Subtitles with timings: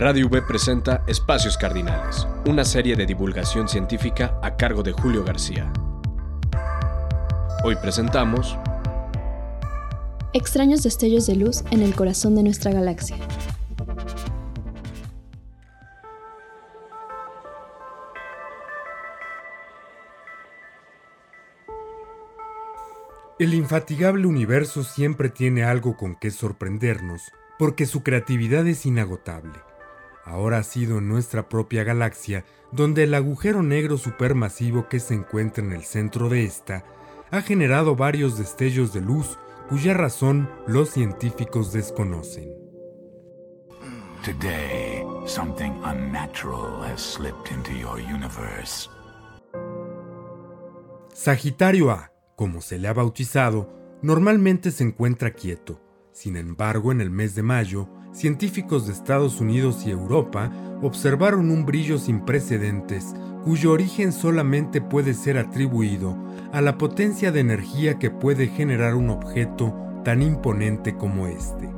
[0.00, 5.70] Radio V presenta Espacios Cardinales, una serie de divulgación científica a cargo de Julio García.
[7.64, 8.56] Hoy presentamos
[10.32, 13.18] Extraños destellos de luz en el corazón de nuestra galaxia.
[23.38, 27.20] El infatigable universo siempre tiene algo con que sorprendernos,
[27.58, 29.69] porque su creatividad es inagotable.
[30.30, 35.64] Ahora ha sido en nuestra propia galaxia donde el agujero negro supermasivo que se encuentra
[35.64, 36.84] en el centro de esta
[37.30, 42.48] ha generado varios destellos de luz cuya razón los científicos desconocen.
[44.24, 48.88] Today, something unnatural has slipped into your universe.
[51.12, 53.68] Sagitario A como se le ha bautizado,
[54.00, 55.78] normalmente se encuentra quieto.
[56.10, 60.50] Sin embargo, en el mes de mayo, científicos de Estados Unidos y Europa
[60.82, 66.16] observaron un brillo sin precedentes cuyo origen solamente puede ser atribuido
[66.52, 71.70] a la potencia de energía que puede generar un objeto tan imponente como este.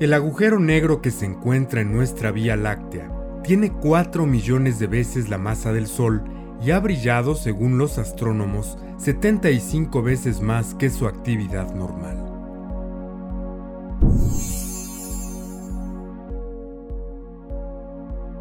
[0.00, 3.12] El agujero negro que se encuentra en nuestra Vía Láctea
[3.42, 6.22] tiene 4 millones de veces la masa del Sol
[6.62, 12.26] y ha brillado, según los astrónomos, 75 veces más que su actividad normal.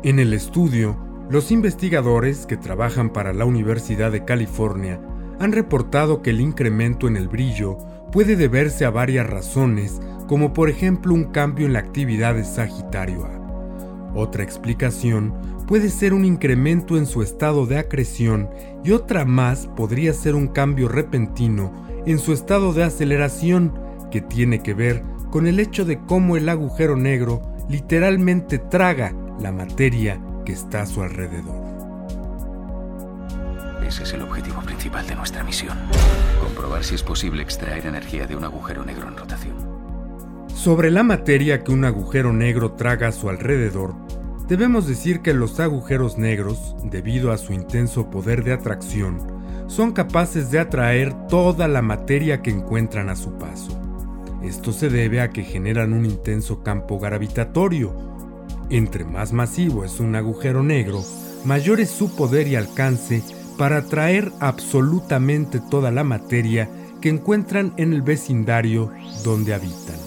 [0.03, 0.97] En el estudio,
[1.29, 4.99] los investigadores que trabajan para la Universidad de California
[5.39, 7.77] han reportado que el incremento en el brillo
[8.11, 13.25] puede deberse a varias razones como por ejemplo un cambio en la actividad de Sagitario
[13.25, 13.48] A.
[14.15, 15.33] Otra explicación
[15.67, 18.49] puede ser un incremento en su estado de acreción
[18.83, 21.71] y otra más podría ser un cambio repentino
[22.05, 23.73] en su estado de aceleración
[24.09, 29.51] que tiene que ver con el hecho de cómo el agujero negro literalmente traga la
[29.51, 31.69] materia que está a su alrededor.
[33.85, 35.77] Ese es el objetivo principal de nuestra misión.
[36.41, 39.78] Comprobar si es posible extraer energía de un agujero negro en rotación.
[40.59, 43.95] Sobre la materia que un agujero negro traga a su alrededor,
[44.49, 49.19] debemos decir que los agujeros negros, debido a su intenso poder de atracción,
[49.67, 53.79] son capaces de atraer toda la materia que encuentran a su paso.
[54.43, 57.95] Esto se debe a que generan un intenso campo gravitatorio.
[58.69, 61.01] Entre más masivo es un agujero negro,
[61.45, 63.23] mayor es su poder y alcance
[63.57, 68.91] para atraer absolutamente toda la materia que encuentran en el vecindario
[69.23, 69.98] donde habitan.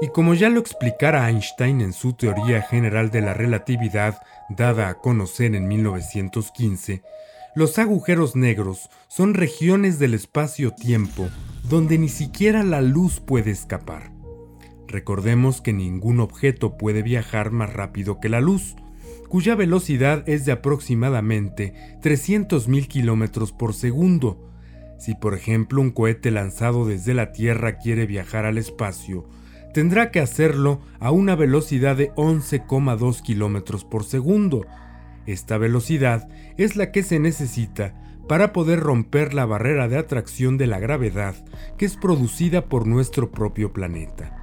[0.00, 4.94] Y como ya lo explicara Einstein en su teoría general de la relatividad dada a
[4.94, 7.02] conocer en 1915,
[7.56, 11.28] los agujeros negros son regiones del espacio-tiempo
[11.68, 14.12] donde ni siquiera la luz puede escapar.
[14.86, 18.76] Recordemos que ningún objeto puede viajar más rápido que la luz,
[19.28, 24.47] cuya velocidad es de aproximadamente 300.000 kilómetros por segundo.
[24.98, 29.28] Si por ejemplo un cohete lanzado desde la Tierra quiere viajar al espacio,
[29.72, 34.66] tendrá que hacerlo a una velocidad de 11,2 kilómetros por segundo.
[35.26, 37.94] Esta velocidad es la que se necesita
[38.28, 41.34] para poder romper la barrera de atracción de la gravedad
[41.78, 44.34] que es producida por nuestro propio planeta.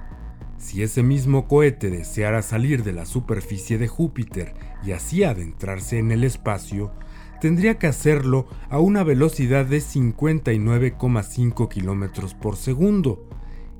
[0.58, 6.10] Si ese mismo cohete deseara salir de la superficie de Júpiter y así adentrarse en
[6.10, 6.92] el espacio,
[7.40, 13.28] tendría que hacerlo a una velocidad de 59,5 kilómetros por segundo,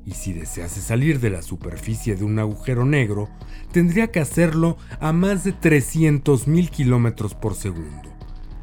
[0.04, 3.28] y si desease salir de la superficie de un agujero negro,
[3.72, 8.12] tendría que hacerlo a más de 300.000 kilómetros por segundo,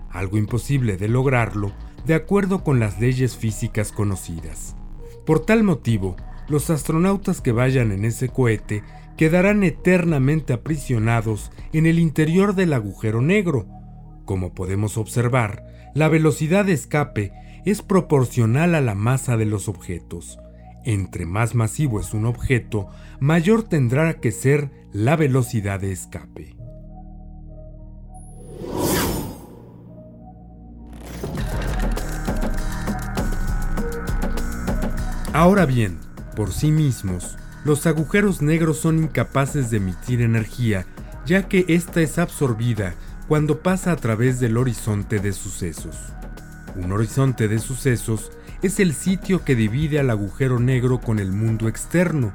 [0.10, 1.74] algo imposible de lograrlo
[2.06, 4.76] de acuerdo con las leyes físicas conocidas.
[5.26, 6.16] Por tal motivo,
[6.48, 8.84] los astronautas que vayan en ese cohete
[9.18, 13.68] quedarán eternamente aprisionados en el interior del agujero negro.
[14.26, 17.34] Como podemos observar, la velocidad de escape
[17.66, 20.40] es proporcional a la masa de los objetos,
[20.86, 22.88] entre más masivo es un objeto,
[23.20, 26.56] mayor tendrá que ser la velocidad de escape.
[35.34, 36.00] Ahora bien,
[36.36, 40.86] por sí mismos, los agujeros negros son incapaces de emitir energía,
[41.26, 42.94] ya que ésta es absorbida
[43.28, 45.96] cuando pasa a través del horizonte de sucesos.
[46.76, 48.32] Un horizonte de sucesos
[48.62, 52.34] es el sitio que divide al agujero negro con el mundo externo.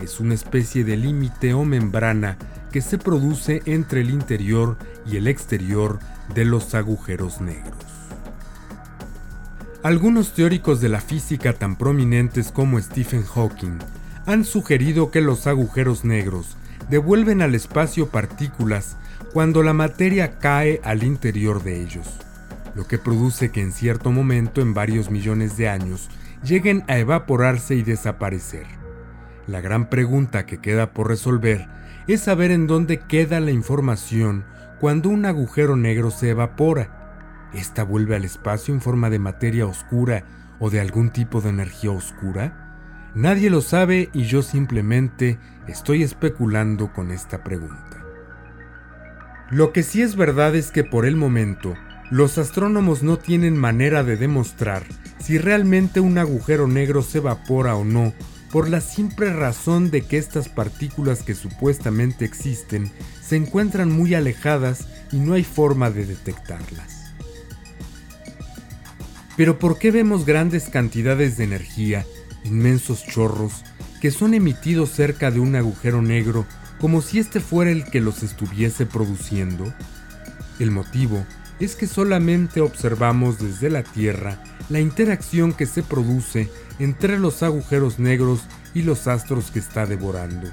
[0.00, 2.36] Es una especie de límite o membrana
[2.72, 4.76] que se produce entre el interior
[5.06, 5.98] y el exterior
[6.34, 7.74] de los agujeros negros.
[9.82, 13.78] Algunos teóricos de la física tan prominentes como Stephen Hawking
[14.26, 16.56] han sugerido que los agujeros negros
[16.90, 18.96] devuelven al espacio partículas
[19.36, 22.08] cuando la materia cae al interior de ellos,
[22.74, 26.08] lo que produce que en cierto momento en varios millones de años
[26.42, 28.64] lleguen a evaporarse y desaparecer.
[29.46, 31.68] La gran pregunta que queda por resolver
[32.06, 34.46] es saber en dónde queda la información
[34.80, 37.50] cuando un agujero negro se evapora.
[37.52, 40.24] ¿Esta vuelve al espacio en forma de materia oscura
[40.58, 43.12] o de algún tipo de energía oscura?
[43.14, 48.05] Nadie lo sabe y yo simplemente estoy especulando con esta pregunta.
[49.50, 51.74] Lo que sí es verdad es que por el momento,
[52.10, 54.84] los astrónomos no tienen manera de demostrar
[55.18, 58.12] si realmente un agujero negro se evapora o no,
[58.50, 62.90] por la simple razón de que estas partículas que supuestamente existen
[63.20, 67.14] se encuentran muy alejadas y no hay forma de detectarlas.
[69.36, 72.04] Pero ¿por qué vemos grandes cantidades de energía
[72.44, 73.64] inmensos chorros
[74.00, 76.46] que son emitidos cerca de un agujero negro
[76.80, 79.72] como si este fuera el que los estuviese produciendo?
[80.58, 81.24] El motivo
[81.60, 87.98] es que solamente observamos desde la Tierra la interacción que se produce entre los agujeros
[87.98, 88.40] negros
[88.74, 90.48] y los astros que está devorando.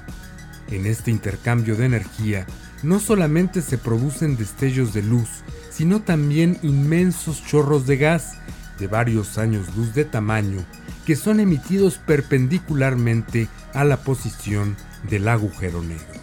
[0.70, 2.46] En este intercambio de energía
[2.82, 5.28] no solamente se producen destellos de luz,
[5.70, 8.34] sino también inmensos chorros de gas
[8.78, 10.64] de varios años luz de tamaño
[11.04, 14.76] que son emitidos perpendicularmente a la posición
[15.08, 16.13] del agujero negro.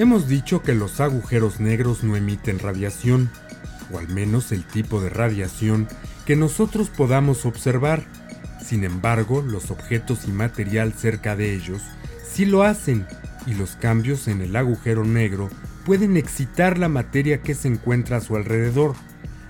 [0.00, 3.28] Hemos dicho que los agujeros negros no emiten radiación,
[3.92, 5.88] o al menos el tipo de radiación
[6.24, 8.04] que nosotros podamos observar.
[8.64, 11.82] Sin embargo, los objetos y material cerca de ellos
[12.26, 13.06] sí lo hacen,
[13.46, 15.50] y los cambios en el agujero negro
[15.84, 18.94] pueden excitar la materia que se encuentra a su alrededor,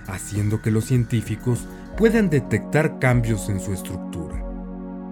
[0.07, 1.65] haciendo que los científicos
[1.95, 4.43] puedan detectar cambios en su estructura.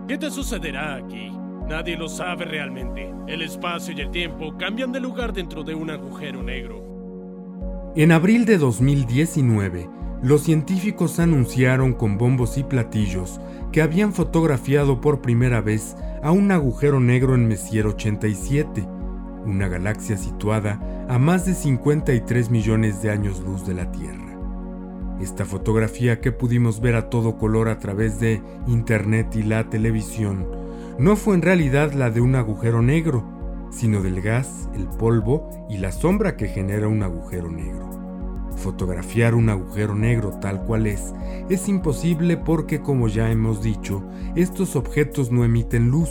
[0.05, 1.38] ¿Qué te sucederá aquí?
[1.69, 3.13] Nadie lo sabe realmente.
[3.27, 7.93] El espacio y el tiempo cambian de lugar dentro de un agujero negro.
[7.95, 9.87] En abril de 2019,
[10.23, 13.39] los científicos anunciaron con bombos y platillos
[13.71, 18.83] que habían fotografiado por primera vez a un agujero negro en Messier 87,
[19.45, 24.39] una galaxia situada a más de 53 millones de años luz de la Tierra.
[25.21, 30.58] Esta fotografía que pudimos ver a todo color a través de Internet y la televisión
[30.99, 33.23] no fue en realidad la de un agujero negro,
[33.71, 37.89] sino del gas, el polvo y la sombra que genera un agujero negro.
[38.57, 41.13] Fotografiar un agujero negro tal cual es
[41.49, 44.03] es imposible porque, como ya hemos dicho,
[44.35, 46.09] estos objetos no emiten luz,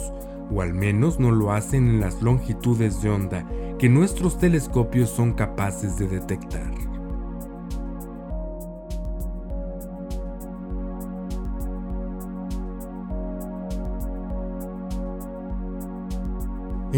[0.50, 3.46] o al menos no lo hacen en las longitudes de onda
[3.78, 6.77] que nuestros telescopios son capaces de detectar.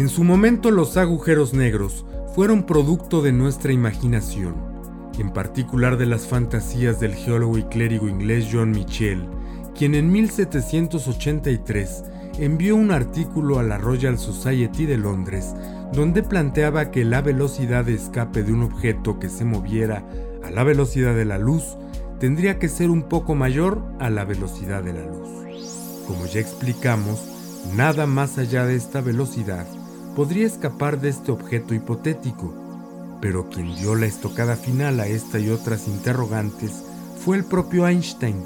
[0.01, 4.55] En su momento los agujeros negros fueron producto de nuestra imaginación,
[5.19, 9.29] en particular de las fantasías del geólogo y clérigo inglés John Michel,
[9.77, 12.03] quien en 1783
[12.39, 15.53] envió un artículo a la Royal Society de Londres
[15.93, 20.03] donde planteaba que la velocidad de escape de un objeto que se moviera
[20.43, 21.77] a la velocidad de la luz
[22.19, 25.29] tendría que ser un poco mayor a la velocidad de la luz.
[26.07, 27.23] Como ya explicamos,
[27.75, 29.67] nada más allá de esta velocidad
[30.15, 32.53] podría escapar de este objeto hipotético,
[33.21, 36.83] pero quien dio la estocada final a esta y otras interrogantes
[37.23, 38.43] fue el propio Einstein,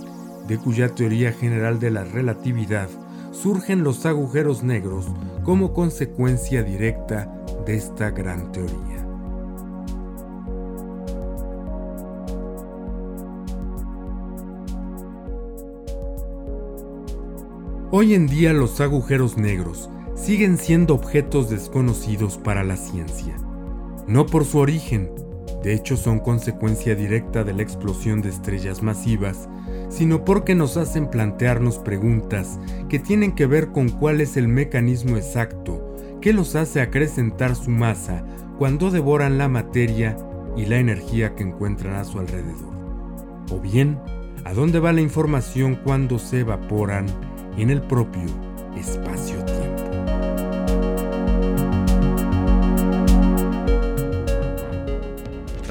[0.47, 2.89] de cuya teoría general de la relatividad
[3.31, 5.07] surgen los agujeros negros
[5.43, 7.33] como consecuencia directa
[7.65, 9.05] de esta gran teoría.
[17.91, 19.89] Hoy en día los agujeros negros
[20.25, 23.37] siguen siendo objetos desconocidos para la ciencia.
[24.07, 25.11] No por su origen,
[25.63, 29.47] de hecho son consecuencia directa de la explosión de estrellas masivas,
[29.89, 35.15] sino porque nos hacen plantearnos preguntas que tienen que ver con cuál es el mecanismo
[35.15, 38.25] exacto que los hace acrecentar su masa
[38.57, 40.17] cuando devoran la materia
[40.57, 42.73] y la energía que encuentran a su alrededor.
[43.51, 43.99] O bien,
[44.43, 47.05] a dónde va la información cuando se evaporan
[47.59, 48.25] en el propio
[48.75, 49.54] espacio-tiempo.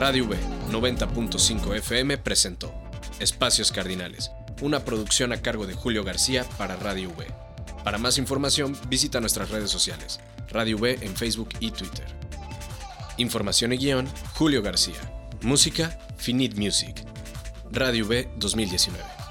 [0.05, 0.37] Radio V
[0.71, 2.75] 90.5 FM presentó
[3.21, 7.27] Espacios Cardinales, una producción a cargo de Julio García para Radio V.
[7.85, 10.21] Para más información, visita nuestras redes sociales,
[10.51, 12.05] Radio V en Facebook y Twitter.
[13.17, 15.01] Información y guion, Julio García.
[15.41, 17.03] Música, Finite Music.
[17.73, 19.24] Radio V 2019.